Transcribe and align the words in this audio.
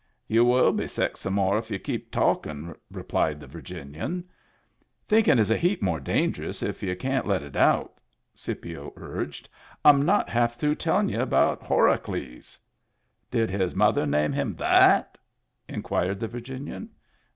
"You 0.35 0.43
will 0.45 0.71
be 0.71 0.87
sick 0.87 1.15
some 1.15 1.35
more 1.35 1.59
if 1.59 1.69
you 1.69 1.77
keep 1.77 2.09
talk 2.09 2.47
ing," 2.47 2.75
replied 2.89 3.39
the 3.39 3.45
Virginian. 3.45 4.23
"Thinkin' 5.07 5.37
is 5.37 5.51
a 5.51 5.57
heap 5.57 5.79
more 5.79 5.99
dangerous, 5.99 6.63
if 6.63 6.81
y'u 6.81 6.95
can't 6.95 7.27
let 7.27 7.43
it 7.43 7.55
out," 7.55 7.99
Scipio 8.33 8.93
urged. 8.95 9.47
"I'm 9.85 10.03
not 10.03 10.27
half 10.27 10.55
through 10.55 10.77
tellin' 10.77 11.09
y'u 11.09 11.21
about 11.21 11.61
Horacles."" 11.61 12.57
Did 13.29 13.51
his 13.51 13.75
mother 13.75 14.07
name 14.07 14.33
him 14.33 14.55
that?" 14.55 15.19
inquired 15.69 16.19
the 16.19 16.27
Virginian. 16.27 16.89